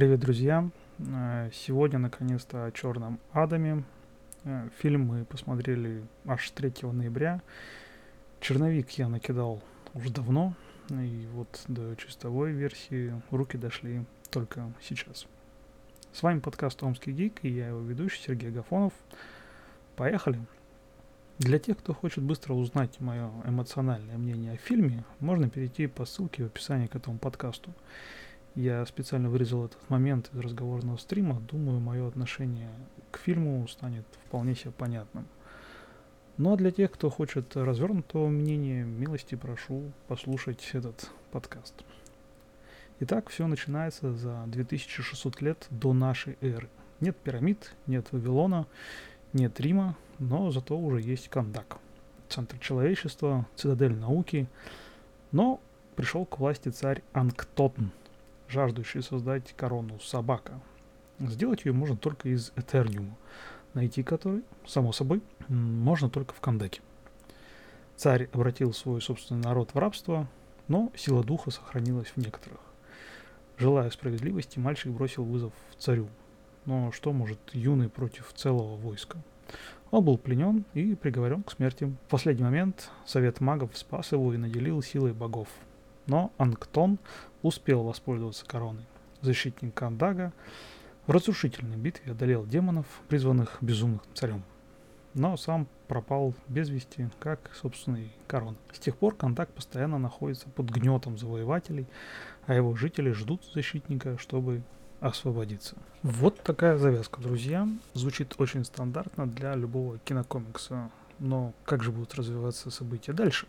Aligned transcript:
Привет, 0.00 0.20
друзья! 0.20 0.66
Э, 0.98 1.50
Сегодня, 1.52 1.98
наконец-то, 1.98 2.64
о 2.64 2.72
Черном 2.72 3.20
Адаме. 3.32 3.84
Э, 4.44 4.70
Фильм 4.78 5.02
мы 5.02 5.26
посмотрели 5.26 6.02
аж 6.24 6.50
3 6.52 6.90
ноября. 6.90 7.42
Черновик 8.40 8.88
я 8.92 9.10
накидал 9.10 9.62
уже 9.92 10.10
давно, 10.10 10.54
и 10.88 11.28
вот 11.34 11.64
до 11.68 11.94
чистовой 11.96 12.52
версии 12.52 13.12
руки 13.30 13.58
дошли 13.58 14.06
только 14.30 14.72
сейчас. 14.80 15.26
С 16.14 16.22
вами 16.22 16.40
подкаст 16.40 16.82
«Омский 16.82 17.12
гик» 17.12 17.40
и 17.42 17.50
я 17.50 17.68
его 17.68 17.80
ведущий 17.80 18.22
Сергей 18.22 18.48
Агафонов. 18.48 18.94
Поехали! 19.96 20.40
Для 21.38 21.58
тех, 21.58 21.76
кто 21.76 21.92
хочет 21.92 22.24
быстро 22.24 22.54
узнать 22.54 22.98
мое 23.00 23.30
эмоциональное 23.44 24.16
мнение 24.16 24.54
о 24.54 24.56
фильме, 24.56 25.04
можно 25.18 25.50
перейти 25.50 25.88
по 25.88 26.06
ссылке 26.06 26.44
в 26.44 26.46
описании 26.46 26.86
к 26.86 26.96
этому 26.96 27.18
подкасту. 27.18 27.74
Я 28.56 28.84
специально 28.86 29.30
вырезал 29.30 29.66
этот 29.66 29.88
момент 29.88 30.30
из 30.32 30.40
разговорного 30.40 30.96
стрима. 30.96 31.40
Думаю, 31.40 31.80
мое 31.80 32.08
отношение 32.08 32.70
к 33.10 33.18
фильму 33.18 33.66
станет 33.68 34.04
вполне 34.26 34.54
себе 34.54 34.72
понятным. 34.72 35.26
Ну 36.36 36.52
а 36.52 36.56
для 36.56 36.70
тех, 36.70 36.90
кто 36.90 37.10
хочет 37.10 37.56
развернутого 37.56 38.28
мнения, 38.28 38.82
милости 38.82 39.34
прошу 39.34 39.92
послушать 40.08 40.68
этот 40.72 41.10
подкаст. 41.30 41.74
Итак, 43.00 43.28
все 43.28 43.46
начинается 43.46 44.12
за 44.12 44.44
2600 44.46 45.40
лет 45.42 45.66
до 45.70 45.92
нашей 45.92 46.36
эры. 46.40 46.68
Нет 47.00 47.16
пирамид, 47.16 47.74
нет 47.86 48.08
Вавилона, 48.10 48.66
нет 49.32 49.60
Рима, 49.60 49.96
но 50.18 50.50
зато 50.50 50.78
уже 50.78 51.00
есть 51.00 51.28
Кандак. 51.28 51.78
Центр 52.28 52.58
человечества, 52.58 53.46
цитадель 53.54 53.94
науки. 53.94 54.48
Но 55.32 55.60
пришел 55.94 56.26
к 56.26 56.38
власти 56.38 56.68
царь 56.68 57.02
Анктотн, 57.12 57.86
жаждущий 58.50 59.02
создать 59.02 59.54
корону 59.56 60.00
собака. 60.00 60.60
Сделать 61.20 61.64
ее 61.64 61.72
можно 61.72 61.96
только 61.96 62.28
из 62.28 62.52
Этерниума, 62.56 63.16
найти 63.74 64.02
который, 64.02 64.42
само 64.66 64.92
собой, 64.92 65.22
можно 65.48 66.10
только 66.10 66.34
в 66.34 66.40
Кандаке. 66.40 66.80
Царь 67.96 68.28
обратил 68.32 68.72
свой 68.72 69.00
собственный 69.00 69.42
народ 69.42 69.74
в 69.74 69.78
рабство, 69.78 70.26
но 70.68 70.90
сила 70.96 71.22
духа 71.22 71.50
сохранилась 71.50 72.08
в 72.08 72.16
некоторых. 72.16 72.60
Желая 73.58 73.90
справедливости, 73.90 74.58
мальчик 74.58 74.90
бросил 74.90 75.24
вызов 75.24 75.52
царю. 75.78 76.08
Но 76.64 76.92
что 76.92 77.12
может 77.12 77.38
юный 77.52 77.88
против 77.88 78.32
целого 78.32 78.76
войска? 78.76 79.18
Он 79.90 80.04
был 80.04 80.16
пленен 80.16 80.64
и 80.72 80.94
приговорен 80.94 81.42
к 81.42 81.52
смерти. 81.52 81.84
В 81.84 82.10
последний 82.10 82.44
момент 82.44 82.90
совет 83.04 83.40
магов 83.40 83.76
спас 83.76 84.12
его 84.12 84.32
и 84.32 84.38
наделил 84.38 84.80
силой 84.82 85.12
богов. 85.12 85.48
Но 86.10 86.32
Анктон 86.38 86.98
успел 87.42 87.84
воспользоваться 87.84 88.44
короной. 88.44 88.84
Защитник 89.20 89.72
Кандага 89.72 90.32
в 91.06 91.12
разрушительной 91.12 91.76
битве 91.76 92.10
одолел 92.10 92.44
демонов, 92.44 92.86
призванных 93.06 93.58
безумным 93.60 94.00
царем. 94.14 94.42
Но 95.14 95.36
сам 95.36 95.68
пропал 95.86 96.34
без 96.48 96.68
вести, 96.68 97.08
как, 97.20 97.52
собственно, 97.54 97.98
и 97.98 98.08
корона. 98.26 98.56
С 98.72 98.80
тех 98.80 98.96
пор 98.96 99.14
Кандак 99.14 99.50
постоянно 99.50 99.98
находится 99.98 100.48
под 100.48 100.70
гнетом 100.70 101.16
завоевателей, 101.16 101.86
а 102.44 102.54
его 102.54 102.74
жители 102.74 103.12
ждут 103.12 103.44
защитника, 103.54 104.18
чтобы 104.18 104.62
освободиться. 104.98 105.76
Вот 106.02 106.42
такая 106.42 106.76
завязка, 106.76 107.20
друзья. 107.20 107.68
Звучит 107.94 108.34
очень 108.38 108.64
стандартно 108.64 109.28
для 109.28 109.54
любого 109.54 110.00
кинокомикса. 110.00 110.90
Но 111.20 111.52
как 111.64 111.84
же 111.84 111.92
будут 111.92 112.16
развиваться 112.16 112.72
события 112.72 113.12
дальше? 113.12 113.46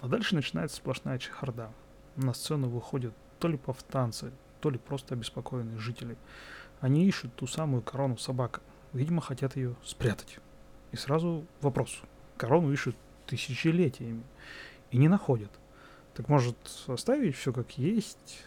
А 0.00 0.08
дальше 0.08 0.34
начинается 0.34 0.78
сплошная 0.78 1.20
чехарда. 1.20 1.70
На 2.16 2.32
сцену 2.34 2.68
выходят 2.68 3.14
то 3.38 3.48
ли 3.48 3.56
повстанцы, 3.56 4.32
то 4.60 4.70
ли 4.70 4.78
просто 4.78 5.14
обеспокоенные 5.14 5.78
жители. 5.78 6.16
Они 6.80 7.06
ищут 7.06 7.34
ту 7.34 7.46
самую 7.46 7.82
корону 7.82 8.16
собака. 8.16 8.60
Видимо, 8.92 9.20
хотят 9.20 9.56
ее 9.56 9.74
спрятать. 9.84 10.38
И 10.92 10.96
сразу 10.96 11.44
вопрос. 11.60 12.00
Корону 12.36 12.72
ищут 12.72 12.96
тысячелетиями 13.26 14.22
и 14.90 14.98
не 14.98 15.08
находят. 15.08 15.50
Так 16.14 16.28
может 16.28 16.56
оставить 16.86 17.36
все 17.36 17.52
как 17.52 17.76
есть? 17.76 18.44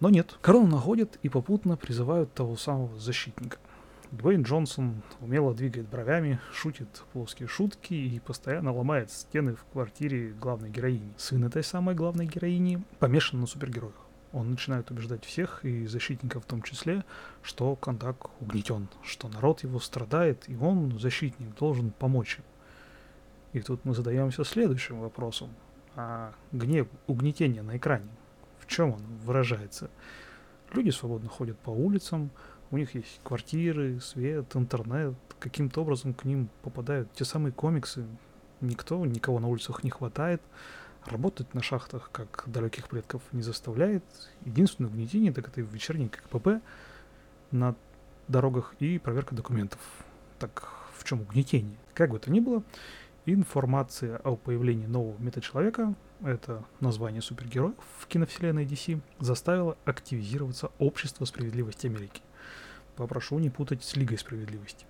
Но 0.00 0.10
нет. 0.10 0.38
Корону 0.40 0.66
находят 0.68 1.18
и 1.22 1.28
попутно 1.28 1.76
призывают 1.76 2.32
того 2.32 2.56
самого 2.56 2.98
защитника. 2.98 3.58
Дуэйн 4.12 4.42
Джонсон 4.42 5.02
умело 5.20 5.52
двигает 5.54 5.88
бровями, 5.88 6.38
шутит 6.52 7.02
плоские 7.12 7.48
шутки 7.48 7.94
и 7.94 8.20
постоянно 8.20 8.72
ломает 8.72 9.10
стены 9.10 9.54
в 9.54 9.64
квартире 9.72 10.30
главной 10.30 10.70
героини. 10.70 11.12
Сын 11.16 11.44
этой 11.44 11.64
самой 11.64 11.94
главной 11.94 12.26
героини 12.26 12.82
помешан 13.00 13.40
на 13.40 13.46
супергероях. 13.46 13.94
Он 14.32 14.50
начинает 14.50 14.90
убеждать 14.90 15.24
всех, 15.24 15.64
и 15.64 15.86
защитников 15.86 16.44
в 16.44 16.46
том 16.46 16.62
числе, 16.62 17.04
что 17.42 17.74
Кандак 17.74 18.40
угнетен, 18.40 18.88
что 19.02 19.28
народ 19.28 19.62
его 19.62 19.80
страдает, 19.80 20.48
и 20.48 20.56
он, 20.56 20.98
защитник, 20.98 21.56
должен 21.56 21.90
помочь 21.90 22.38
им. 22.38 22.44
И 23.54 23.60
тут 23.60 23.84
мы 23.84 23.94
задаемся 23.94 24.44
следующим 24.44 25.00
вопросом. 25.00 25.50
А 25.94 26.32
гнев, 26.52 26.86
угнетение 27.06 27.62
на 27.62 27.76
экране, 27.76 28.08
в 28.60 28.66
чем 28.66 28.92
он 28.92 29.00
выражается? 29.24 29.90
Люди 30.74 30.90
свободно 30.90 31.28
ходят 31.28 31.58
по 31.58 31.70
улицам, 31.70 32.30
у 32.70 32.78
них 32.78 32.94
есть 32.94 33.20
квартиры, 33.22 34.00
свет, 34.00 34.54
интернет, 34.54 35.14
каким-то 35.38 35.82
образом 35.82 36.14
к 36.14 36.24
ним 36.24 36.48
попадают 36.62 37.12
те 37.12 37.24
самые 37.24 37.52
комиксы. 37.52 38.04
Никто, 38.60 39.04
никого 39.04 39.38
на 39.38 39.48
улицах 39.48 39.84
не 39.84 39.90
хватает. 39.90 40.42
Работать 41.04 41.54
на 41.54 41.62
шахтах, 41.62 42.10
как 42.10 42.44
далеких 42.46 42.88
предков, 42.88 43.22
не 43.32 43.42
заставляет. 43.42 44.02
Единственное 44.44 44.90
угнетение, 44.90 45.32
так 45.32 45.46
это 45.48 45.60
вечерний 45.60 46.08
КПП 46.08 46.60
на 47.52 47.76
дорогах 48.26 48.74
и 48.80 48.98
проверка 48.98 49.34
документов. 49.34 49.78
Так 50.40 50.68
в 50.96 51.04
чем 51.04 51.20
угнетение? 51.20 51.76
Как 51.94 52.10
бы 52.10 52.18
то 52.18 52.32
ни 52.32 52.40
было, 52.40 52.64
информация 53.24 54.16
о 54.18 54.34
появлении 54.34 54.86
нового 54.86 55.16
метачеловека, 55.22 55.94
это 56.24 56.64
название 56.80 57.22
супергероев 57.22 57.76
в 58.00 58.06
киновселенной 58.08 58.64
DC, 58.64 59.00
заставила 59.20 59.76
активизироваться 59.84 60.72
Общество 60.78 61.24
справедливости 61.24 61.86
Америки– 61.86 62.20
Попрошу 62.96 63.38
не 63.38 63.50
путать 63.50 63.84
с 63.84 63.94
Лигой 63.96 64.18
Справедливости. 64.18 64.86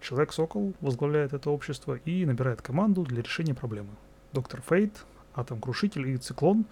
Человек-сокол 0.00 0.74
возглавляет 0.80 1.32
это 1.32 1.50
общество 1.50 1.94
и 1.94 2.24
набирает 2.24 2.62
команду 2.62 3.02
для 3.02 3.22
решения 3.22 3.54
проблемы. 3.54 3.90
Доктор 4.32 4.62
Фейт, 4.62 5.04
Атом-крушитель 5.34 6.08
и 6.08 6.16
Циклон 6.16 6.64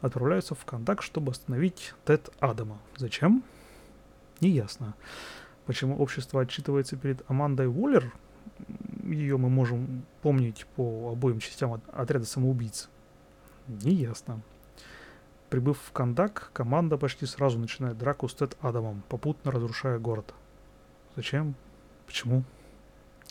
отправляются 0.00 0.54
в 0.54 0.64
контакт, 0.64 1.02
чтобы 1.02 1.32
остановить 1.32 1.94
Тед 2.04 2.30
Адама. 2.40 2.78
Зачем? 2.96 3.42
Неясно. 4.40 4.94
Почему 5.66 5.96
общество 5.96 6.42
отчитывается 6.42 6.96
перед 6.96 7.28
Амандой 7.30 7.68
Уоллер? 7.68 8.12
Ее 9.04 9.38
мы 9.38 9.48
можем 9.48 10.04
помнить 10.20 10.66
по 10.76 11.10
обоим 11.12 11.40
частям 11.40 11.80
отряда 11.92 12.26
самоубийц. 12.26 12.88
Неясно. 13.68 14.40
Прибыв 15.52 15.78
в 15.78 15.92
Кандак, 15.92 16.48
команда 16.54 16.96
почти 16.96 17.26
сразу 17.26 17.58
начинает 17.58 17.98
драку 17.98 18.26
с 18.26 18.32
Тед 18.32 18.56
Адамом, 18.62 19.02
попутно 19.10 19.52
разрушая 19.52 19.98
город. 19.98 20.32
Зачем? 21.14 21.54
Почему? 22.06 22.42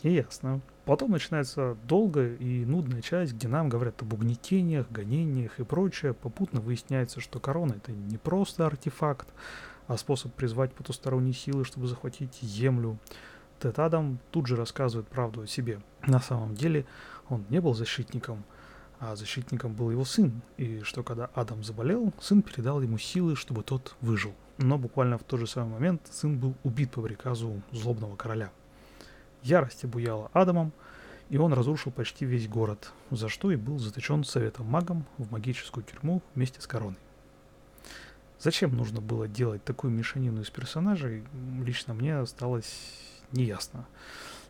Не 0.04 0.12
ясно. 0.12 0.60
Потом 0.84 1.10
начинается 1.10 1.76
долгая 1.82 2.36
и 2.36 2.64
нудная 2.64 3.02
часть, 3.02 3.32
где 3.32 3.48
нам 3.48 3.68
говорят 3.68 4.00
об 4.02 4.12
угнетениях, 4.12 4.86
гонениях 4.88 5.58
и 5.58 5.64
прочее. 5.64 6.14
Попутно 6.14 6.60
выясняется, 6.60 7.18
что 7.18 7.40
корона 7.40 7.72
это 7.72 7.90
не 7.90 8.18
просто 8.18 8.66
артефакт, 8.66 9.26
а 9.88 9.96
способ 9.96 10.32
призвать 10.32 10.72
потусторонние 10.74 11.34
силы, 11.34 11.64
чтобы 11.64 11.88
захватить 11.88 12.38
землю. 12.40 12.98
Тед 13.58 13.80
Адам 13.80 14.20
тут 14.30 14.46
же 14.46 14.54
рассказывает 14.54 15.08
правду 15.08 15.40
о 15.40 15.46
себе. 15.48 15.80
На 16.06 16.20
самом 16.20 16.54
деле 16.54 16.86
он 17.28 17.44
не 17.50 17.60
был 17.60 17.74
защитником– 17.74 18.44
а 19.02 19.16
защитником 19.16 19.72
был 19.74 19.90
его 19.90 20.04
сын, 20.04 20.42
и 20.58 20.82
что 20.82 21.02
когда 21.02 21.28
Адам 21.34 21.64
заболел, 21.64 22.12
сын 22.20 22.40
передал 22.40 22.80
ему 22.80 22.98
силы, 22.98 23.34
чтобы 23.34 23.64
тот 23.64 23.96
выжил. 24.00 24.32
Но 24.58 24.78
буквально 24.78 25.18
в 25.18 25.24
тот 25.24 25.40
же 25.40 25.48
самый 25.48 25.72
момент 25.72 26.02
сын 26.08 26.38
был 26.38 26.54
убит 26.62 26.92
по 26.92 27.02
приказу 27.02 27.60
злобного 27.72 28.14
короля. 28.14 28.52
Ярость 29.42 29.82
обуяла 29.82 30.30
Адамом, 30.32 30.70
и 31.30 31.36
он 31.36 31.52
разрушил 31.52 31.90
почти 31.90 32.24
весь 32.24 32.46
город, 32.46 32.92
за 33.10 33.28
что 33.28 33.50
и 33.50 33.56
был 33.56 33.80
заточен 33.80 34.22
советом 34.22 34.66
магом 34.66 35.04
в 35.18 35.32
магическую 35.32 35.82
тюрьму 35.82 36.22
вместе 36.36 36.60
с 36.60 36.68
короной. 36.68 36.96
Зачем 38.38 38.76
нужно 38.76 39.00
было 39.00 39.26
делать 39.26 39.64
такую 39.64 39.92
мешанину 39.92 40.42
из 40.42 40.50
персонажей, 40.50 41.24
лично 41.64 41.92
мне 41.92 42.18
осталось 42.18 43.00
неясно. 43.32 43.84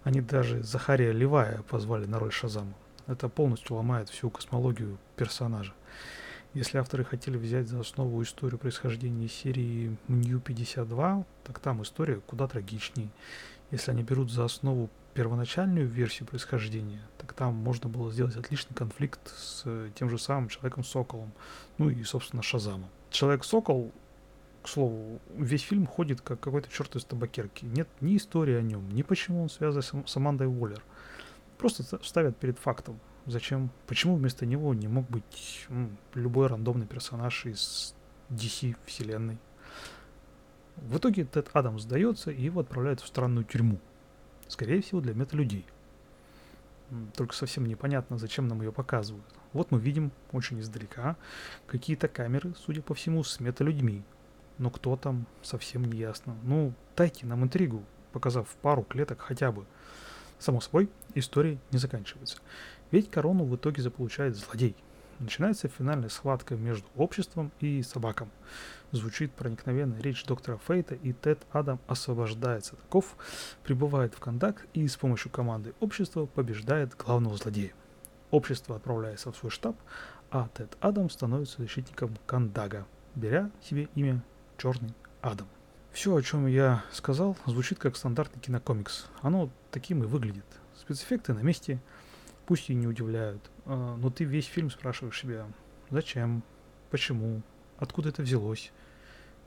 Они 0.04 0.20
даже 0.20 0.62
Захария 0.62 1.12
Левая 1.12 1.62
позвали 1.62 2.04
на 2.04 2.18
роль 2.18 2.32
Шазама 2.32 2.74
это 3.06 3.28
полностью 3.28 3.76
ломает 3.76 4.08
всю 4.08 4.30
космологию 4.30 4.98
персонажа. 5.16 5.74
Если 6.54 6.76
авторы 6.76 7.04
хотели 7.04 7.38
взять 7.38 7.68
за 7.68 7.80
основу 7.80 8.22
историю 8.22 8.58
происхождения 8.58 9.28
серии 9.28 9.96
New 10.08 10.38
52, 10.38 11.24
так 11.44 11.58
там 11.60 11.82
история 11.82 12.20
куда 12.26 12.46
трагичнее. 12.46 13.08
Если 13.70 13.90
они 13.90 14.02
берут 14.02 14.30
за 14.30 14.44
основу 14.44 14.90
первоначальную 15.14 15.88
версию 15.88 16.28
происхождения, 16.28 17.00
так 17.16 17.32
там 17.32 17.54
можно 17.54 17.88
было 17.88 18.10
сделать 18.12 18.36
отличный 18.36 18.74
конфликт 18.74 19.20
с 19.28 19.64
тем 19.94 20.10
же 20.10 20.18
самым 20.18 20.48
Человеком-Соколом, 20.48 21.32
ну 21.78 21.88
и, 21.88 22.02
собственно, 22.04 22.42
Шазамом. 22.42 22.88
Человек-Сокол 23.10 23.92
К 24.62 24.68
слову, 24.68 25.20
весь 25.36 25.62
фильм 25.62 25.86
ходит 25.86 26.20
как 26.20 26.38
какой-то 26.38 26.70
черт 26.70 26.94
из 26.96 27.04
табакерки. 27.04 27.64
Нет 27.64 27.88
ни 28.00 28.16
истории 28.16 28.54
о 28.54 28.62
нем, 28.62 28.88
ни 28.90 29.02
почему 29.02 29.42
он 29.42 29.50
связан 29.50 30.06
с 30.06 30.16
Амандой 30.16 30.46
Уоллер. 30.46 30.82
Просто 31.62 31.84
ставят 32.02 32.36
перед 32.38 32.58
фактом. 32.58 32.98
Зачем? 33.24 33.70
Почему 33.86 34.16
вместо 34.16 34.44
него 34.46 34.74
не 34.74 34.88
мог 34.88 35.08
быть 35.08 35.66
ну, 35.68 35.90
любой 36.12 36.48
рандомный 36.48 36.86
персонаж 36.86 37.46
из 37.46 37.94
DC 38.30 38.74
вселенной? 38.84 39.38
В 40.74 40.96
итоге 40.96 41.24
Тед 41.24 41.50
Адамс 41.52 41.82
сдается 41.82 42.32
и 42.32 42.42
его 42.42 42.62
отправляют 42.62 43.00
в 43.00 43.06
странную 43.06 43.44
тюрьму. 43.44 43.78
Скорее 44.48 44.82
всего, 44.82 45.00
для 45.00 45.14
мета-людей. 45.14 45.64
Только 47.14 47.32
совсем 47.32 47.64
непонятно, 47.66 48.18
зачем 48.18 48.48
нам 48.48 48.60
ее 48.60 48.72
показывают. 48.72 49.24
Вот 49.52 49.70
мы 49.70 49.78
видим 49.78 50.10
очень 50.32 50.58
издалека 50.58 51.16
какие-то 51.68 52.08
камеры, 52.08 52.54
судя 52.56 52.82
по 52.82 52.94
всему, 52.94 53.22
с 53.22 53.38
мета-людьми. 53.38 54.02
Но 54.58 54.68
кто 54.70 54.96
там, 54.96 55.26
совсем 55.42 55.84
не 55.84 55.96
ясно. 55.96 56.36
Ну, 56.42 56.72
дайте 56.96 57.24
нам 57.24 57.44
интригу, 57.44 57.84
показав 58.10 58.48
пару 58.62 58.82
клеток 58.82 59.20
хотя 59.20 59.52
бы. 59.52 59.64
Само 60.42 60.60
собой, 60.60 60.90
история 61.14 61.56
не 61.70 61.78
заканчивается. 61.78 62.38
Ведь 62.90 63.08
корону 63.08 63.44
в 63.44 63.54
итоге 63.54 63.80
заполучает 63.80 64.34
злодей. 64.34 64.74
Начинается 65.20 65.68
финальная 65.68 66.08
схватка 66.08 66.56
между 66.56 66.84
обществом 66.96 67.52
и 67.60 67.80
собаком. 67.82 68.28
Звучит 68.90 69.30
проникновенная 69.30 70.02
речь 70.02 70.24
доктора 70.24 70.58
Фейта, 70.66 70.96
и 70.96 71.12
Тед 71.12 71.46
Адам 71.52 71.78
освобождается 71.86 72.74
таков, 72.74 73.16
прибывает 73.62 74.14
в 74.14 74.18
контакт 74.18 74.66
и 74.74 74.88
с 74.88 74.96
помощью 74.96 75.30
команды 75.30 75.74
общества 75.78 76.26
побеждает 76.26 76.96
главного 76.96 77.36
злодея. 77.36 77.72
Общество 78.32 78.74
отправляется 78.74 79.30
в 79.30 79.36
свой 79.36 79.52
штаб, 79.52 79.76
а 80.32 80.48
Тед 80.54 80.76
Адам 80.80 81.08
становится 81.08 81.62
защитником 81.62 82.16
Кандага, 82.26 82.84
беря 83.14 83.48
себе 83.62 83.88
имя 83.94 84.24
Черный 84.58 84.92
Адам. 85.20 85.46
Все, 85.92 86.16
о 86.16 86.22
чем 86.22 86.46
я 86.46 86.84
сказал, 86.90 87.36
звучит 87.44 87.78
как 87.78 87.96
стандартный 87.96 88.40
кинокомикс. 88.40 89.08
Оно 89.20 89.50
таким 89.70 90.02
и 90.02 90.06
выглядит. 90.06 90.46
Спецэффекты 90.74 91.34
на 91.34 91.40
месте, 91.40 91.80
пусть 92.46 92.70
и 92.70 92.74
не 92.74 92.86
удивляют, 92.86 93.50
а, 93.66 93.96
но 93.96 94.08
ты 94.08 94.24
весь 94.24 94.46
фильм 94.46 94.70
спрашиваешь 94.70 95.20
себя, 95.20 95.46
зачем, 95.90 96.42
почему, 96.90 97.42
откуда 97.78 98.08
это 98.08 98.22
взялось. 98.22 98.72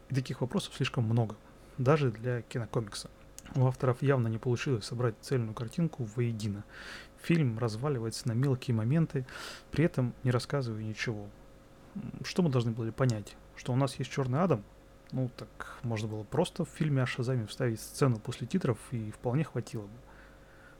И 0.09 0.13
таких 0.13 0.41
вопросов 0.41 0.75
слишком 0.75 1.05
много, 1.05 1.35
даже 1.79 2.11
для 2.11 2.43
кинокомикса. 2.43 3.09
У 3.55 3.65
авторов 3.65 4.03
явно 4.03 4.27
не 4.27 4.37
получилось 4.37 4.85
собрать 4.85 5.15
цельную 5.21 5.55
картинку 5.55 6.03
воедино. 6.15 6.63
Фильм 7.23 7.57
разваливается 7.57 8.27
на 8.27 8.33
мелкие 8.33 8.75
моменты, 8.75 9.25
при 9.71 9.85
этом 9.85 10.13
не 10.23 10.29
рассказывая 10.29 10.83
ничего. 10.83 11.27
Что 12.23 12.43
мы 12.43 12.49
должны 12.49 12.71
были 12.71 12.91
понять? 12.91 13.35
Что 13.55 13.73
у 13.73 13.75
нас 13.75 13.95
есть 13.95 14.11
Черный 14.11 14.43
Адам? 14.43 14.63
Ну, 15.11 15.29
так 15.35 15.77
можно 15.83 16.07
было 16.07 16.23
просто 16.23 16.65
в 16.65 16.69
фильме 16.69 17.03
о 17.03 17.05
Шазаме 17.05 17.45
вставить 17.45 17.79
сцену 17.79 18.19
после 18.19 18.47
титров, 18.47 18.77
и 18.91 19.11
вполне 19.11 19.43
хватило 19.43 19.83
бы. 19.83 19.97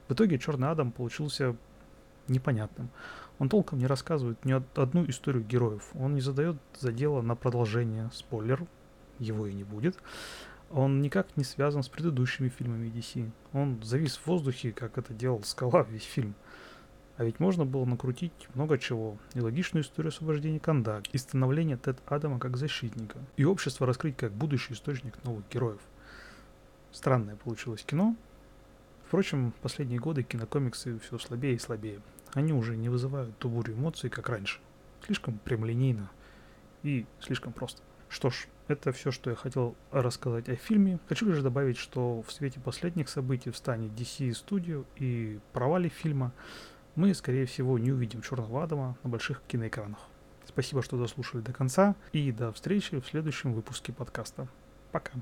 В 0.08 0.14
итоге 0.14 0.38
Черный 0.38 0.70
Адам 0.70 0.92
получился 0.92 1.56
непонятным. 2.28 2.90
Он 3.38 3.48
толком 3.48 3.78
не 3.78 3.86
рассказывает 3.86 4.44
ни 4.44 4.52
одну 4.52 5.04
историю 5.08 5.44
героев. 5.44 5.90
Он 5.94 6.14
не 6.14 6.20
задает 6.20 6.56
задела 6.78 7.22
на 7.22 7.34
продолжение. 7.34 8.10
Спойлер, 8.12 8.66
его 9.18 9.46
и 9.46 9.52
не 9.52 9.64
будет 9.64 9.96
он 10.70 11.00
никак 11.00 11.36
не 11.36 11.44
связан 11.44 11.82
с 11.82 11.88
предыдущими 11.88 12.48
фильмами 12.48 12.88
DC. 12.88 13.30
Он 13.52 13.80
завис 13.82 14.16
в 14.16 14.26
воздухе, 14.26 14.72
как 14.72 14.98
это 14.98 15.14
делал 15.14 15.42
Скала 15.44 15.82
весь 15.82 16.04
фильм. 16.04 16.34
А 17.16 17.24
ведь 17.24 17.40
можно 17.40 17.64
было 17.64 17.84
накрутить 17.84 18.32
много 18.54 18.78
чего. 18.78 19.16
И 19.34 19.40
логичную 19.40 19.82
историю 19.82 20.10
освобождения 20.10 20.60
Кандак, 20.60 21.04
и 21.12 21.18
становление 21.18 21.76
Тед 21.76 21.98
Адама 22.06 22.38
как 22.38 22.56
защитника, 22.56 23.18
и 23.36 23.44
общество 23.44 23.86
раскрыть 23.86 24.16
как 24.16 24.32
будущий 24.32 24.74
источник 24.74 25.22
новых 25.24 25.48
героев. 25.48 25.80
Странное 26.92 27.36
получилось 27.36 27.84
кино. 27.84 28.14
Впрочем, 29.06 29.52
последние 29.62 29.98
годы 29.98 30.22
кинокомиксы 30.24 30.98
все 30.98 31.18
слабее 31.18 31.54
и 31.54 31.58
слабее. 31.58 32.00
Они 32.34 32.52
уже 32.52 32.76
не 32.76 32.88
вызывают 32.88 33.36
ту 33.38 33.48
бурю 33.48 33.74
эмоций, 33.74 34.10
как 34.10 34.28
раньше. 34.28 34.58
Слишком 35.04 35.38
прямолинейно 35.38 36.10
и 36.82 37.06
слишком 37.20 37.52
просто. 37.52 37.80
Что 38.08 38.30
ж, 38.30 38.46
это 38.68 38.92
все, 38.92 39.10
что 39.10 39.30
я 39.30 39.36
хотел 39.36 39.74
рассказать 39.90 40.48
о 40.48 40.56
фильме. 40.56 40.98
Хочу 41.08 41.26
лишь 41.26 41.40
добавить, 41.40 41.76
что 41.76 42.22
в 42.22 42.32
свете 42.32 42.60
последних 42.60 43.08
событий 43.08 43.50
в 43.50 43.56
стане 43.56 43.88
DC 43.88 44.30
Studio 44.30 44.84
и 44.96 45.38
провале 45.52 45.88
фильма 45.88 46.32
мы, 46.96 47.14
скорее 47.14 47.46
всего, 47.46 47.78
не 47.78 47.92
увидим 47.92 48.22
Черного 48.22 48.64
Адама 48.64 48.96
на 49.02 49.10
больших 49.10 49.42
киноэкранах. 49.46 50.00
Спасибо, 50.46 50.82
что 50.82 50.96
дослушали 50.96 51.42
до 51.42 51.52
конца, 51.52 51.94
и 52.12 52.32
до 52.32 52.52
встречи 52.52 52.98
в 52.98 53.06
следующем 53.06 53.52
выпуске 53.52 53.92
подкаста. 53.92 54.48
Пока. 54.92 55.12